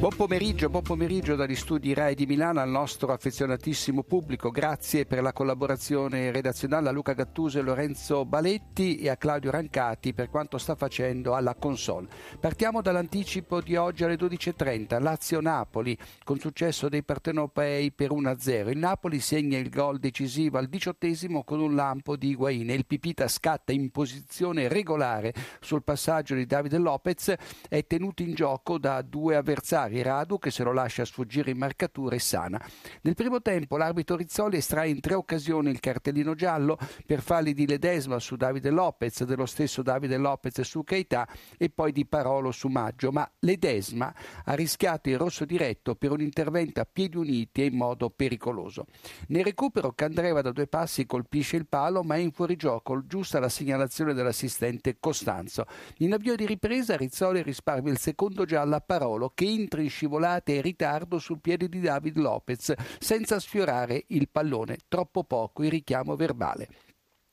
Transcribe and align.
Buon 0.00 0.16
pomeriggio, 0.16 0.70
buon 0.70 0.82
pomeriggio 0.82 1.34
dagli 1.36 1.54
studi 1.54 1.92
RAI 1.92 2.14
di 2.14 2.24
Milano 2.24 2.60
al 2.60 2.70
nostro 2.70 3.12
affezionatissimo 3.12 4.02
pubblico. 4.02 4.50
Grazie 4.50 5.04
per 5.04 5.20
la 5.20 5.34
collaborazione 5.34 6.32
redazionale 6.32 6.88
a 6.88 6.90
Luca 6.90 7.12
Gattuso 7.12 7.58
e 7.58 7.60
Lorenzo 7.60 8.24
Baletti 8.24 8.96
e 8.96 9.10
a 9.10 9.18
Claudio 9.18 9.50
Rancati 9.50 10.14
per 10.14 10.30
quanto 10.30 10.56
sta 10.56 10.74
facendo 10.74 11.34
alla 11.34 11.54
console. 11.54 12.08
Partiamo 12.40 12.80
dall'anticipo 12.80 13.60
di 13.60 13.76
oggi 13.76 14.04
alle 14.04 14.14
12.30. 14.14 15.02
Lazio-Napoli 15.02 15.98
con 16.24 16.38
successo 16.38 16.88
dei 16.88 17.02
partenopei 17.02 17.92
per 17.92 18.10
1-0. 18.10 18.70
Il 18.70 18.78
Napoli 18.78 19.20
segna 19.20 19.58
il 19.58 19.68
gol 19.68 19.98
decisivo 19.98 20.56
al 20.56 20.68
diciottesimo 20.68 21.44
con 21.44 21.60
un 21.60 21.74
lampo 21.74 22.16
di 22.16 22.30
Higuain 22.30 22.70
il 22.70 22.86
Pipita 22.86 23.28
scatta 23.28 23.70
in 23.70 23.90
posizione 23.90 24.66
regolare 24.68 25.34
sul 25.60 25.82
passaggio 25.82 26.34
di 26.34 26.46
Davide 26.46 26.78
Lopez. 26.78 27.34
È 27.68 27.86
tenuto 27.86 28.22
in 28.22 28.32
gioco 28.32 28.78
da 28.78 29.02
due 29.02 29.36
avversari 29.36 29.88
Bari 29.90 30.02
Radu 30.02 30.38
che 30.38 30.52
se 30.52 30.62
lo 30.62 30.72
lascia 30.72 31.04
sfuggire 31.04 31.50
in 31.50 31.58
marcatura 31.58 32.14
e 32.14 32.20
sana. 32.20 32.64
Nel 33.02 33.14
primo 33.14 33.42
tempo 33.42 33.76
l'arbitro 33.76 34.14
Rizzoli 34.14 34.58
estrae 34.58 34.88
in 34.88 35.00
tre 35.00 35.14
occasioni 35.14 35.68
il 35.68 35.80
cartellino 35.80 36.36
giallo 36.36 36.78
per 37.04 37.20
falli 37.20 37.52
di 37.52 37.66
Ledesma 37.66 38.20
su 38.20 38.36
Davide 38.36 38.70
Lopez, 38.70 39.24
dello 39.24 39.46
stesso 39.46 39.82
Davide 39.82 40.16
Lopez 40.16 40.60
su 40.60 40.84
Keita 40.84 41.26
e 41.58 41.70
poi 41.70 41.90
di 41.90 42.06
Parolo 42.06 42.52
su 42.52 42.68
Maggio, 42.68 43.10
ma 43.10 43.28
Ledesma 43.40 44.14
ha 44.44 44.54
rischiato 44.54 45.08
il 45.08 45.18
rosso 45.18 45.44
diretto 45.44 45.96
per 45.96 46.12
un 46.12 46.20
intervento 46.20 46.80
a 46.80 46.86
piedi 46.90 47.16
uniti 47.16 47.62
e 47.62 47.66
in 47.66 47.76
modo 47.76 48.10
pericoloso. 48.10 48.86
Nel 49.28 49.42
recupero 49.42 49.92
Candreva 49.92 50.40
da 50.40 50.52
due 50.52 50.68
passi 50.68 51.04
colpisce 51.04 51.56
il 51.56 51.66
palo 51.66 52.04
ma 52.04 52.14
è 52.14 52.18
in 52.18 52.30
fuorigioco, 52.30 53.06
giusta 53.06 53.40
la 53.40 53.48
segnalazione 53.48 54.14
dell'assistente 54.14 54.98
Costanzo. 55.00 55.66
In 55.98 56.12
avvio 56.12 56.36
di 56.36 56.46
ripresa 56.46 56.96
Rizzoli 56.96 57.42
risparmia 57.42 57.90
il 57.90 57.98
secondo 57.98 58.44
giallo 58.44 58.76
a 58.76 58.80
Parolo 58.80 59.32
che 59.34 59.46
entra 59.46 59.79
in 59.80 59.90
scivolate 59.90 60.56
e 60.56 60.60
ritardo 60.60 61.18
sul 61.18 61.40
piede 61.40 61.68
di 61.68 61.80
David 61.80 62.16
Lopez 62.16 62.72
senza 62.98 63.40
sfiorare 63.40 64.04
il 64.08 64.28
pallone, 64.30 64.78
troppo 64.88 65.24
poco 65.24 65.62
il 65.62 65.70
richiamo 65.70 66.16
verbale. 66.16 66.68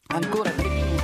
Ancora 0.08 0.50
tre 0.52 0.70
minuti 0.70 0.97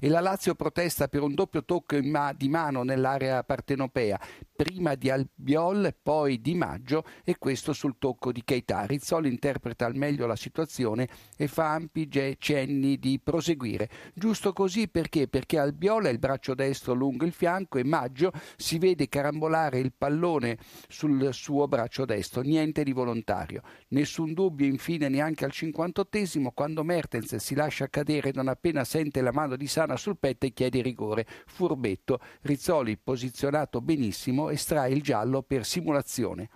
e 0.00 0.08
la 0.08 0.20
Lazio 0.20 0.54
protesta 0.54 1.08
per 1.08 1.22
un 1.22 1.34
doppio 1.34 1.64
tocco 1.64 1.96
di 1.98 2.48
mano 2.48 2.82
nell'area 2.82 3.42
partenopea 3.42 4.18
prima 4.58 4.96
di 4.96 5.08
Albiol, 5.08 5.94
poi 6.02 6.40
di 6.40 6.56
Maggio 6.56 7.04
e 7.22 7.38
questo 7.38 7.72
sul 7.72 7.94
tocco 7.96 8.32
di 8.32 8.42
Keita. 8.42 8.86
Rizzoli 8.86 9.28
interpreta 9.28 9.86
al 9.86 9.94
meglio 9.94 10.26
la 10.26 10.34
situazione 10.34 11.08
e 11.36 11.46
fa 11.46 11.74
ampi 11.74 12.08
cenni 12.38 12.98
di 12.98 13.20
proseguire. 13.22 13.88
Giusto 14.14 14.52
così 14.52 14.88
perché? 14.88 15.28
Perché 15.28 15.58
Albiol 15.58 16.06
ha 16.06 16.08
il 16.08 16.18
braccio 16.18 16.54
destro 16.54 16.92
lungo 16.92 17.24
il 17.24 17.32
fianco 17.32 17.78
e 17.78 17.84
Maggio 17.84 18.32
si 18.56 18.78
vede 18.78 19.08
carambolare 19.08 19.78
il 19.78 19.92
pallone 19.96 20.58
sul 20.88 21.32
suo 21.32 21.68
braccio 21.68 22.04
destro. 22.04 22.42
Niente 22.42 22.82
di 22.82 22.92
volontario. 22.92 23.62
Nessun 23.90 24.32
dubbio 24.34 24.66
infine 24.66 25.08
neanche 25.08 25.44
al 25.44 25.52
58esimo 25.54 26.48
quando 26.52 26.82
Mertens 26.82 27.36
si 27.36 27.54
lascia 27.54 27.88
cadere 27.88 28.32
non 28.34 28.48
appena 28.48 28.82
sente 28.82 29.20
la 29.20 29.32
mano 29.32 29.54
di 29.54 29.68
Sana 29.78 29.96
sul 29.96 30.18
petto 30.18 30.44
e 30.44 30.52
chiede 30.52 30.82
rigore. 30.82 31.24
Furbetto. 31.46 32.18
Rizzoli 32.40 32.96
posizionato 32.96 33.80
benissimo 33.80 34.48
estrae 34.48 34.90
il 34.90 35.02
giallo 35.02 35.42
per 35.42 35.64
simulazione. 35.64 36.50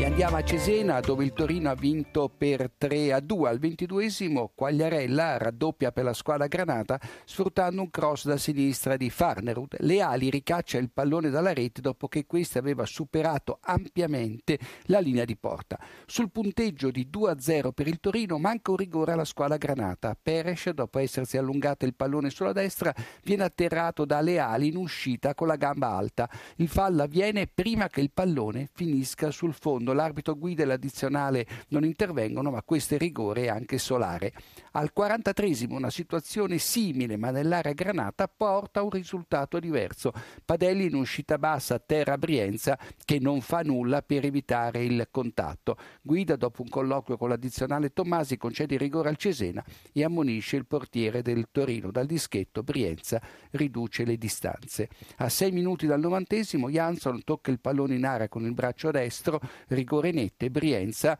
E 0.00 0.06
andiamo 0.06 0.36
a 0.36 0.42
Cesena 0.42 0.98
dove 1.00 1.24
il 1.24 1.34
Torino 1.34 1.68
ha 1.68 1.74
vinto 1.74 2.32
per 2.34 2.70
3 2.78 3.12
a 3.12 3.20
2. 3.20 3.50
Al 3.50 3.58
ventiduesimo 3.58 4.50
Quagliarella 4.54 5.36
raddoppia 5.36 5.92
per 5.92 6.04
la 6.04 6.14
squadra 6.14 6.46
granata 6.46 6.98
sfruttando 7.26 7.82
un 7.82 7.90
cross 7.90 8.24
da 8.24 8.38
sinistra 8.38 8.96
di 8.96 9.10
Farnerud. 9.10 9.76
Leali 9.80 10.30
ricaccia 10.30 10.78
il 10.78 10.90
pallone 10.90 11.28
dalla 11.28 11.52
rete 11.52 11.82
dopo 11.82 12.08
che 12.08 12.24
questi 12.24 12.56
aveva 12.56 12.86
superato 12.86 13.58
ampiamente 13.60 14.58
la 14.84 15.00
linea 15.00 15.26
di 15.26 15.36
porta. 15.36 15.78
Sul 16.06 16.30
punteggio 16.30 16.90
di 16.90 17.10
2 17.10 17.32
a 17.32 17.38
0 17.38 17.72
per 17.72 17.86
il 17.86 18.00
Torino 18.00 18.38
manca 18.38 18.70
un 18.70 18.78
rigore 18.78 19.12
alla 19.12 19.26
squadra 19.26 19.58
granata. 19.58 20.16
Peres, 20.18 20.70
dopo 20.70 20.98
essersi 20.98 21.36
allungato 21.36 21.84
il 21.84 21.94
pallone 21.94 22.30
sulla 22.30 22.54
destra, 22.54 22.94
viene 23.22 23.44
atterrato 23.44 24.06
da 24.06 24.22
Leali 24.22 24.68
in 24.68 24.76
uscita 24.76 25.34
con 25.34 25.46
la 25.46 25.56
gamba 25.56 25.88
alta. 25.88 26.26
Il 26.56 26.68
fallo 26.68 27.02
avviene 27.02 27.46
prima 27.46 27.88
che 27.88 28.00
il 28.00 28.12
pallone 28.14 28.70
finisca 28.72 29.30
sul 29.30 29.52
fondo 29.52 29.88
quando 29.90 29.92
l'arbitro 29.92 30.36
guida 30.36 30.62
e 30.62 30.66
l'addizionale 30.66 31.46
non 31.68 31.84
intervengono, 31.84 32.50
ma 32.50 32.62
questo 32.62 32.94
è 32.94 32.98
rigore 32.98 33.48
anche 33.48 33.78
solare. 33.78 34.32
Al 34.72 34.92
43 34.92 35.38
una 35.70 35.90
situazione 35.90 36.58
simile 36.58 37.16
ma 37.16 37.30
nell'area 37.30 37.72
granata 37.72 38.28
porta 38.28 38.80
a 38.80 38.82
un 38.82 38.90
risultato 38.90 39.58
diverso. 39.58 40.12
Padelli 40.44 40.86
in 40.86 40.94
uscita 40.94 41.38
bassa 41.38 41.74
a 41.74 41.82
terra 41.84 42.18
Brienza 42.18 42.78
che 43.04 43.18
non 43.18 43.40
fa 43.40 43.62
nulla 43.62 44.02
per 44.02 44.24
evitare 44.24 44.84
il 44.84 45.08
contatto. 45.10 45.76
Guida 46.02 46.36
dopo 46.36 46.62
un 46.62 46.68
colloquio 46.68 47.16
con 47.16 47.30
l'addizionale 47.30 47.92
Tommasi 47.92 48.36
concede 48.36 48.74
il 48.74 48.80
rigore 48.80 49.08
al 49.08 49.16
Cesena 49.16 49.64
e 49.92 50.04
ammonisce 50.04 50.56
il 50.56 50.66
portiere 50.66 51.22
del 51.22 51.48
Torino. 51.50 51.90
Dal 51.90 52.06
dischetto 52.06 52.62
Brienza 52.62 53.20
riduce 53.52 54.04
le 54.04 54.16
distanze. 54.16 54.88
A 55.16 55.28
sei 55.28 55.50
minuti 55.50 55.86
dal 55.86 56.00
novantesimo 56.00 56.70
Jansson 56.70 57.24
tocca 57.24 57.50
il 57.50 57.60
pallone 57.60 57.96
in 57.96 58.04
area 58.04 58.28
con 58.28 58.44
il 58.44 58.52
braccio 58.52 58.90
destro, 58.90 59.40
rigore 59.80 60.12
netto 60.12 60.44
e 60.44 60.50
Brienza 60.50 61.18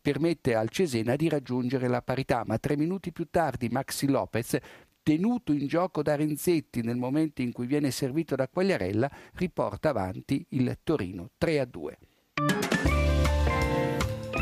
permette 0.00 0.54
al 0.54 0.68
Cesena 0.68 1.16
di 1.16 1.28
raggiungere 1.28 1.88
la 1.88 2.02
parità, 2.02 2.44
ma 2.46 2.58
tre 2.58 2.76
minuti 2.76 3.12
più 3.12 3.28
tardi 3.30 3.68
Maxi 3.70 4.08
Lopez 4.08 4.58
tenuto 5.02 5.52
in 5.52 5.66
gioco 5.66 6.02
da 6.02 6.16
Renzetti 6.16 6.82
nel 6.82 6.96
momento 6.96 7.42
in 7.42 7.52
cui 7.52 7.66
viene 7.66 7.90
servito 7.90 8.34
da 8.34 8.48
Quagliarella, 8.48 9.10
riporta 9.34 9.90
avanti 9.90 10.44
il 10.50 10.78
Torino 10.82 11.30
3 11.36 11.60
a 11.60 11.64
2. 11.66 11.98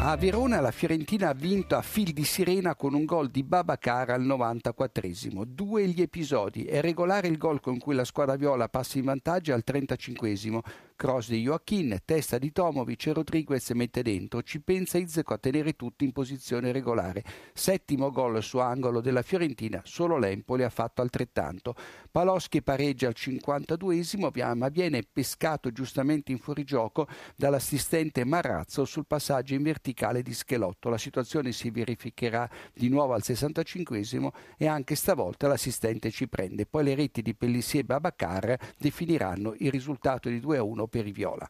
A 0.04 0.16
Verona 0.16 0.60
la 0.60 0.72
Fiorentina 0.72 1.28
ha 1.28 1.32
vinto 1.32 1.76
a 1.76 1.80
fil 1.80 2.12
di 2.12 2.24
sirena 2.24 2.74
con 2.74 2.92
un 2.92 3.04
gol 3.04 3.28
di 3.28 3.44
Babacar 3.44 4.10
al 4.10 4.22
94esimo. 4.22 5.44
Due 5.44 5.86
gli 5.86 6.02
episodi. 6.02 6.64
È 6.64 6.80
regolare 6.80 7.28
il 7.28 7.38
gol 7.38 7.60
con 7.60 7.78
cui 7.78 7.94
la 7.94 8.04
squadra 8.04 8.34
viola 8.34 8.68
passa 8.68 8.98
in 8.98 9.04
vantaggio 9.04 9.54
al 9.54 9.62
35esimo 9.64 10.58
cross 10.96 11.28
di 11.28 11.40
Joaquin, 11.40 11.98
testa 12.04 12.38
di 12.38 12.52
Tomovic 12.52 13.06
e 13.06 13.12
Rodriguez 13.12 13.70
mette 13.70 14.02
dentro, 14.02 14.42
ci 14.42 14.60
pensa 14.60 14.98
Izzeco 14.98 15.34
a 15.34 15.38
tenere 15.38 15.74
tutti 15.74 16.04
in 16.04 16.12
posizione 16.12 16.72
regolare. 16.72 17.24
Settimo 17.52 18.10
gol 18.10 18.42
su 18.42 18.58
angolo 18.58 19.00
della 19.00 19.22
Fiorentina, 19.22 19.80
solo 19.84 20.18
l'Empoli 20.18 20.62
ha 20.62 20.70
fatto 20.70 21.02
altrettanto. 21.02 21.74
Paloschi 22.10 22.62
pareggia 22.62 23.08
al 23.08 23.14
52esimo, 23.16 24.54
ma 24.56 24.68
viene 24.68 25.02
pescato 25.10 25.70
giustamente 25.72 26.32
in 26.32 26.38
fuorigioco 26.38 27.06
dall'assistente 27.36 28.24
Marrazzo 28.24 28.84
sul 28.84 29.06
passaggio 29.06 29.54
in 29.54 29.62
verticale 29.62 30.22
di 30.22 30.34
Schelotto. 30.34 30.88
La 30.88 30.98
situazione 30.98 31.52
si 31.52 31.70
verificherà 31.70 32.48
di 32.72 32.88
nuovo 32.88 33.14
al 33.14 33.22
65esimo 33.24 34.30
e 34.56 34.66
anche 34.66 34.94
stavolta 34.94 35.48
l'assistente 35.48 36.10
ci 36.10 36.28
prende. 36.28 36.66
Poi 36.66 36.84
le 36.84 36.94
reti 36.94 37.22
di 37.22 37.34
Pellissier 37.34 37.82
e 37.82 37.86
Babacar 37.86 38.56
definiranno 38.78 39.54
il 39.58 39.70
risultato 39.70 40.28
di 40.28 40.38
2-1 40.38 40.86
per 40.92 41.06
i 41.06 41.12
Viola. 41.12 41.48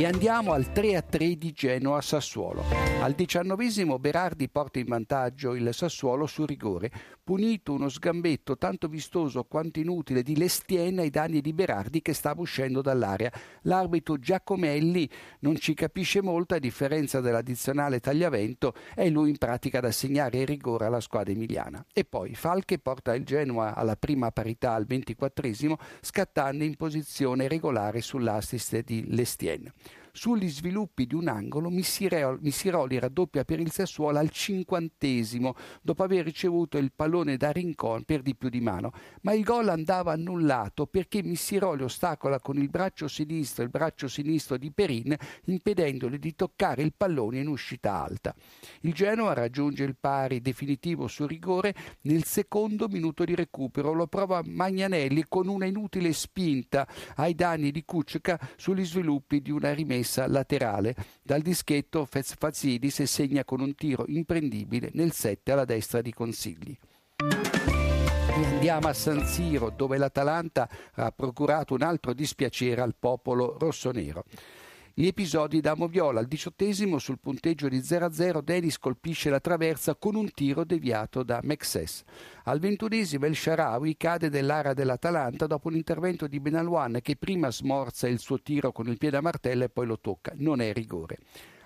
E 0.00 0.06
andiamo 0.06 0.52
al 0.52 0.62
3-3 0.72 1.32
di 1.32 1.52
Genoa-Sassuolo. 1.52 2.64
Al 3.02 3.12
diciannovesimo 3.12 3.98
Berardi 3.98 4.48
porta 4.48 4.78
in 4.78 4.86
vantaggio 4.86 5.54
il 5.54 5.68
Sassuolo 5.74 6.24
su 6.26 6.46
rigore, 6.46 6.90
punito 7.22 7.74
uno 7.74 7.90
sgambetto 7.90 8.56
tanto 8.56 8.88
vistoso 8.88 9.44
quanto 9.44 9.78
inutile 9.78 10.22
di 10.22 10.38
Lestien 10.38 11.00
ai 11.00 11.10
danni 11.10 11.42
di 11.42 11.52
Berardi 11.52 12.00
che 12.00 12.14
stava 12.14 12.40
uscendo 12.40 12.80
dall'area. 12.80 13.30
L'arbitro 13.64 14.18
Giacomelli 14.18 15.06
non 15.40 15.56
ci 15.56 15.74
capisce 15.74 16.22
molto, 16.22 16.54
a 16.54 16.58
differenza 16.58 17.20
dell'addizionale 17.20 18.00
Tagliavento, 18.00 18.72
è 18.94 19.06
lui 19.10 19.28
in 19.28 19.36
pratica 19.36 19.80
da 19.80 19.90
segnare 19.90 20.38
il 20.38 20.46
rigore 20.46 20.86
alla 20.86 21.00
squadra 21.00 21.34
emiliana. 21.34 21.84
E 21.92 22.06
poi 22.06 22.34
Falche 22.34 22.78
porta 22.78 23.14
il 23.14 23.24
Genoa 23.24 23.74
alla 23.74 23.96
prima 23.96 24.30
parità 24.30 24.72
al 24.72 24.86
ventiquattresimo, 24.86 25.76
scattando 26.00 26.64
in 26.64 26.76
posizione 26.76 27.48
regolare 27.48 28.00
sull'assist 28.00 28.82
di 28.82 29.04
Lestien 29.08 29.70
sugli 30.12 30.48
sviluppi 30.48 31.06
di 31.06 31.14
un 31.14 31.28
angolo 31.28 31.70
Missiroli 31.70 32.98
raddoppia 32.98 33.44
per 33.44 33.60
il 33.60 33.70
Sassuolo 33.70 34.18
al 34.18 34.30
cinquantesimo 34.30 35.54
dopo 35.82 36.02
aver 36.02 36.24
ricevuto 36.24 36.78
il 36.78 36.92
pallone 36.94 37.36
da 37.36 37.52
Rincon 37.52 38.04
per 38.04 38.22
di 38.22 38.34
più 38.34 38.48
di 38.48 38.60
mano, 38.60 38.92
ma 39.22 39.32
il 39.32 39.44
gol 39.44 39.68
andava 39.68 40.12
annullato 40.12 40.86
perché 40.86 41.22
Missiroli 41.22 41.82
ostacola 41.82 42.40
con 42.40 42.58
il 42.58 42.68
braccio 42.68 43.08
sinistro 43.08 43.62
il 43.62 43.70
braccio 43.70 44.08
sinistro 44.08 44.56
di 44.56 44.72
Perin 44.72 45.16
impedendogli 45.44 46.18
di 46.18 46.34
toccare 46.34 46.82
il 46.82 46.92
pallone 46.96 47.38
in 47.38 47.46
uscita 47.48 48.02
alta. 48.02 48.34
Il 48.80 48.92
Genoa 48.92 49.32
raggiunge 49.32 49.84
il 49.84 49.96
pari 49.98 50.40
definitivo 50.40 51.06
su 51.06 51.26
rigore 51.26 51.74
nel 52.02 52.24
secondo 52.24 52.88
minuto 52.88 53.24
di 53.24 53.34
recupero, 53.34 53.92
lo 53.92 54.06
prova 54.06 54.42
Magnanelli 54.44 55.24
con 55.28 55.48
una 55.48 55.66
inutile 55.66 56.12
spinta 56.12 56.86
ai 57.16 57.34
danni 57.34 57.70
di 57.70 57.84
Kuczka 57.84 58.38
sugli 58.56 58.84
sviluppi 58.84 59.40
di 59.40 59.50
una 59.50 59.72
rimessa 59.72 59.98
rimessa 60.00 60.26
laterale. 60.26 60.94
Dal 61.22 61.42
dischetto 61.42 62.06
Fazidis 62.06 63.02
segna 63.02 63.44
con 63.44 63.60
un 63.60 63.74
tiro 63.74 64.04
imprendibile 64.08 64.90
nel 64.94 65.12
7 65.12 65.52
alla 65.52 65.64
destra 65.64 66.00
di 66.00 66.12
Consigli. 66.12 66.76
E 67.16 68.44
andiamo 68.46 68.88
a 68.88 68.94
San 68.94 69.26
Siro, 69.26 69.70
dove 69.70 69.98
l'Atalanta 69.98 70.68
ha 70.94 71.12
procurato 71.12 71.74
un 71.74 71.82
altro 71.82 72.14
dispiacere 72.14 72.80
al 72.80 72.94
popolo 72.98 73.56
rossonero. 73.58 74.24
Gli 74.92 75.06
episodi 75.06 75.60
da 75.60 75.76
Moviola 75.76 76.18
al 76.18 76.26
diciottesimo 76.26 76.98
sul 76.98 77.20
punteggio 77.20 77.68
di 77.68 77.78
0-0 77.78 78.40
Denis 78.40 78.76
colpisce 78.76 79.30
la 79.30 79.38
traversa 79.38 79.94
con 79.94 80.16
un 80.16 80.28
tiro 80.32 80.64
deviato 80.64 81.22
da 81.22 81.38
Mexes. 81.44 82.02
Al 82.44 82.58
ventunesimo 82.58 83.24
El 83.24 83.36
Sharawi 83.36 83.96
cade 83.96 84.28
nell'area 84.28 84.74
dell'Atalanta 84.74 85.46
dopo 85.46 85.68
un 85.68 85.76
intervento 85.76 86.26
di 86.26 86.40
Benalouan 86.40 86.98
che 87.02 87.14
prima 87.16 87.52
smorza 87.52 88.08
il 88.08 88.18
suo 88.18 88.42
tiro 88.42 88.72
con 88.72 88.88
il 88.88 88.98
piede 88.98 89.16
a 89.16 89.22
martello 89.22 89.62
e 89.62 89.68
poi 89.68 89.86
lo 89.86 90.00
tocca. 90.00 90.32
Non 90.34 90.60
è 90.60 90.72
rigore. 90.72 91.18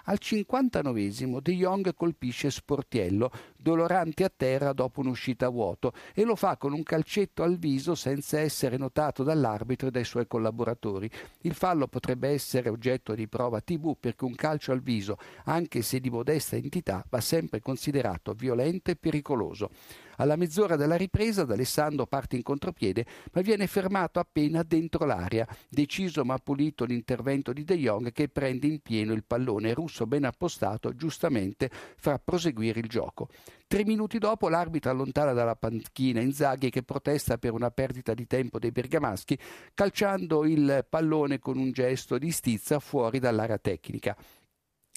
Al 0.07 0.19
59 0.19 1.41
De 1.41 1.55
Jong 1.55 1.95
colpisce 1.95 2.51
Sportiello, 2.51 3.31
dolorante 3.57 4.25
a 4.25 4.33
terra 4.35 4.75
dopo 4.75 5.01
un'uscita 5.01 5.47
a 5.47 5.49
vuoto, 5.49 5.93
e 6.13 6.25
lo 6.25 6.37
fa 6.37 6.59
con 6.59 6.75
un 6.75 6.83
calcetto 6.83 7.43
al 7.43 7.57
viso 7.57 7.95
senza 7.95 8.39
essere 8.39 8.77
notato 8.77 9.23
dall'arbitro 9.23 9.89
e 9.89 9.91
dai 9.91 10.05
suoi 10.05 10.27
collaboratori. 10.27 11.11
Il 11.43 11.55
fallo 11.55 11.87
potrebbe 11.87 12.29
essere 12.29 12.69
oggetto 12.69 13.15
di 13.15 13.29
prova 13.29 13.63
TV 13.63 13.97
perché 13.99 14.27
un 14.27 14.35
calcio 14.35 14.73
al 14.73 14.83
viso, 14.83 15.17
anche 15.45 15.81
se 15.81 16.01
di 16.01 16.11
modesta 16.11 16.57
entità, 16.57 17.03
va 17.09 17.23
sempre 17.23 17.61
considerato 17.61 18.35
violento 18.35 18.91
e 18.91 18.97
pericoloso. 18.97 19.71
Alla 20.17 20.37
mezz'ora 20.37 20.77
della 20.77 20.97
ripresa 20.97 21.45
D'Alessandro 21.45 22.07
parte 22.07 22.37
in 22.37 22.43
contropiede, 22.43 23.07
ma 23.33 23.41
viene 23.41 23.67
fermato 23.67 24.19
appena 24.19 24.63
dentro 24.63 25.05
l'area. 25.05 25.47
Deciso 25.69 26.25
ma 26.25 26.39
pulito 26.39 26.85
l'intervento 26.85 27.53
di 27.53 27.65
De 27.65 27.77
Jong 27.77 28.13
che 28.13 28.29
prende 28.29 28.67
in 28.67 28.81
pieno 28.81 29.13
il 29.13 29.25
pallone 29.25 29.75
russo 29.75 30.07
ben 30.07 30.25
appostato, 30.25 30.95
giustamente 30.95 31.71
fa 31.97 32.19
proseguire 32.19 32.81
il 32.81 32.89
gioco. 32.89 33.29
Tre 33.67 33.85
minuti 33.85 34.19
dopo 34.19 34.49
l'arbitro 34.49 34.91
allontana 34.91 35.33
dalla 35.33 35.57
panchina 35.57 36.21
Inzaghi 36.21 36.71
che 36.71 36.83
protesta 36.83 37.39
per 37.39 37.53
una 37.53 37.71
perdita 37.71 38.15
di 38.15 38.27
tempo 38.27 38.59
dei 38.59 38.71
bergamaschi, 38.71 39.39
calciando 39.73 40.45
il 40.45 40.87
pallone 40.89 41.39
con 41.39 41.59
un 41.59 41.73
gesto 41.73 42.19
di 42.19 42.31
stizza 42.31 42.79
fuori 42.79 43.19
dall'area 43.19 43.59
tecnica. 43.59 44.17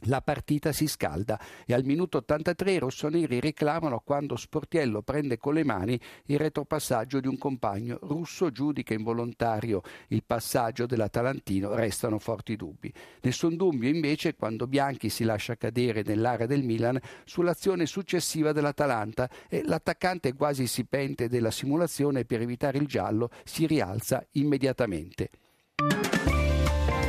La 0.06 0.22
partita 0.22 0.72
si 0.74 0.86
scalda 0.86 1.40
e 1.66 1.74
al 1.74 1.84
minuto 1.84 2.20
83 2.20 2.74
i 2.74 2.78
rossoneri 2.78 3.40
reclamano 3.40 4.00
quando 4.06 4.36
Sportiello 4.36 5.02
prende 5.02 5.40
con 5.40 5.56
le 5.56 5.64
mani 5.64 6.00
il 6.26 6.38
retropassaggio 6.38 7.20
di 7.20 7.28
un 7.28 7.40
compagno. 7.40 7.98
Russo 8.04 8.52
giudica 8.52 8.94
involontario 8.94 9.82
il 10.10 10.24
passaggio 10.24 10.86
dell'Atalantino, 10.86 11.74
restano 11.74 12.20
forti 12.20 12.56
dubbi. 12.56 12.94
Nessun 13.22 13.56
dubbio 13.56 13.90
invece 13.90 14.36
quando 14.36 14.68
Bianchi 14.68 15.10
si 15.10 15.24
lascia 15.24 15.56
cadere 15.56 16.04
nell'area 16.04 16.46
del 16.46 16.62
Milan 16.62 17.00
sull'azione 17.26 17.88
successiva 17.88 18.52
dell'Atalanta 18.52 19.28
e 19.50 19.64
l'attaccante 19.66 20.34
quasi 20.34 20.68
si 20.68 20.86
pente 20.86 21.28
della 21.28 21.50
simulazione 21.50 22.24
per 22.24 22.42
evitare 22.42 22.78
il 22.78 22.86
giallo 22.86 23.32
si 23.44 23.66
rialza 23.66 24.24
immediatamente. 24.34 25.32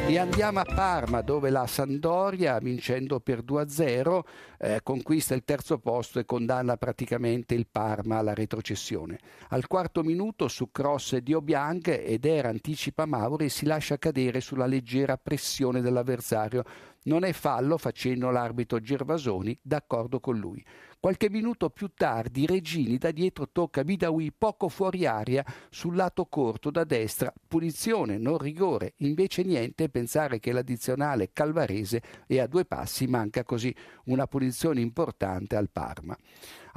E 0.08 0.16
andiamo 0.16 0.60
a 0.60 0.64
Parma 0.64 1.20
dove 1.20 1.50
la 1.50 1.66
Sandoria, 1.66 2.56
vincendo 2.60 3.20
per 3.20 3.42
2-0, 3.42 4.24
eh, 4.58 4.80
conquista 4.82 5.34
il 5.34 5.44
terzo 5.44 5.78
posto 5.78 6.18
e 6.18 6.24
condanna 6.24 6.78
praticamente 6.78 7.54
il 7.54 7.66
Parma 7.70 8.16
alla 8.16 8.32
retrocessione. 8.32 9.18
Al 9.50 9.66
quarto 9.66 10.02
minuto 10.02 10.48
su 10.48 10.70
cross 10.70 11.18
di 11.18 11.34
Obiang 11.34 11.86
ed 11.88 12.24
era 12.24 12.48
anticipa 12.48 13.04
Mauri 13.04 13.44
e 13.44 13.48
si 13.50 13.66
lascia 13.66 13.98
cadere 13.98 14.40
sulla 14.40 14.64
leggera 14.64 15.18
pressione 15.18 15.82
dell'avversario. 15.82 16.64
Non 17.02 17.22
è 17.24 17.34
fallo 17.34 17.76
facendo 17.76 18.30
l'arbitro 18.30 18.80
Gervasoni 18.80 19.58
d'accordo 19.60 20.20
con 20.20 20.38
lui. 20.38 20.64
Qualche 21.00 21.30
minuto 21.30 21.70
più 21.70 21.92
tardi 21.94 22.44
Regini 22.44 22.98
da 22.98 23.12
dietro 23.12 23.48
tocca 23.52 23.84
Bidawi 23.84 24.32
poco 24.36 24.68
fuori 24.68 25.06
aria 25.06 25.44
sul 25.70 25.94
lato 25.94 26.26
corto 26.26 26.72
da 26.72 26.82
destra, 26.82 27.32
punizione, 27.46 28.18
non 28.18 28.36
rigore, 28.36 28.94
invece 28.96 29.44
niente, 29.44 29.90
pensare 29.90 30.40
che 30.40 30.50
l'addizionale 30.50 31.30
calvarese 31.32 32.02
è 32.26 32.40
a 32.40 32.48
due 32.48 32.64
passi, 32.64 33.06
manca 33.06 33.44
così 33.44 33.72
una 34.06 34.26
punizione 34.26 34.80
importante 34.80 35.54
al 35.54 35.70
Parma. 35.70 36.16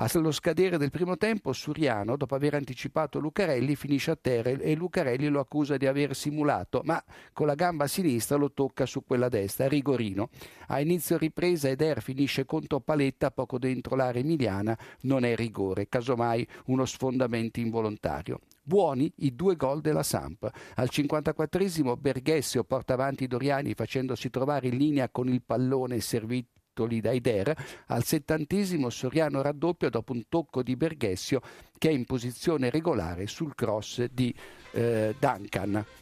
Allo 0.04 0.32
scadere 0.32 0.80
del 0.80 0.90
primo 0.90 1.16
tempo, 1.16 1.54
Suriano, 1.54 2.18
dopo 2.18 2.34
aver 2.34 2.56
anticipato 2.56 3.20
Lucarelli, 3.20 3.76
finisce 3.76 4.10
a 4.10 4.18
terra 4.20 4.50
e 4.50 4.74
Lucarelli 4.74 5.28
lo 5.28 5.40
accusa 5.40 5.78
di 5.78 5.86
aver 5.86 6.16
simulato, 6.16 6.82
ma 6.86 7.02
con 7.34 7.46
la 7.46 7.54
gamba 7.54 7.86
sinistra 7.86 8.36
lo 8.36 8.52
tocca 8.52 8.88
su 8.88 9.04
quella 9.04 9.30
destra, 9.30 9.68
rigorino. 9.68 10.30
A 10.70 10.80
inizio 10.80 11.20
ripresa 11.20 11.70
Eder 11.70 12.02
finisce 12.02 12.46
contro 12.46 12.80
Paletta 12.80 13.30
poco 13.30 13.60
dentro 13.60 13.96
l'area 13.96 14.24
emiliana, 14.24 14.76
non 15.02 15.24
è 15.24 15.36
rigore, 15.36 15.88
casomai 15.88 16.48
uno 16.66 16.86
sfondamento 16.86 17.60
involontario. 17.60 18.40
Buoni 18.64 19.14
i 19.18 19.36
due 19.36 19.56
gol 19.56 19.82
della 19.82 20.02
Samp. 20.02 20.50
Al 20.78 20.90
54esimo 20.92 21.96
Berghessio 21.96 22.64
porta 22.64 22.94
avanti 22.94 23.28
Doriani 23.28 23.76
facendosi 23.76 24.32
trovare 24.32 24.70
in 24.70 24.78
linea 24.78 25.10
con 25.10 25.28
il 25.28 25.44
pallone 25.44 26.00
servito 26.00 26.61
titoli 26.72 27.02
da 27.02 27.12
Ider, 27.12 27.54
al 27.88 28.04
settantesimo 28.04 28.90
Soriano 28.90 29.42
raddoppia 29.42 29.90
dopo 29.90 30.14
un 30.14 30.24
tocco 30.30 30.64
di 30.64 30.76
Berghessio 30.76 31.42
che 31.78 31.90
è 31.90 31.92
in 31.92 32.06
posizione 32.06 32.70
regolare 32.70 33.28
sul 33.28 33.54
cross 33.56 34.04
di 34.06 34.34
eh, 34.72 35.16
Duncan. 35.20 35.86